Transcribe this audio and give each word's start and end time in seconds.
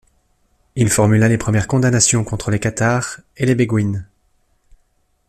Il 0.75 0.89
formula 0.89 1.27
les 1.27 1.37
premières 1.37 1.67
condamnations 1.67 2.23
contre 2.23 2.49
les 2.49 2.57
cathares 2.59 3.19
et 3.37 3.45
les 3.45 3.53
béguines. 3.53 4.07